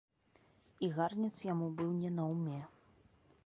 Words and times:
І 0.87 0.89
гарнец 0.95 1.31
яму 1.51 1.69
быў 1.81 1.91
не 2.01 2.09
наўме. 2.17 2.59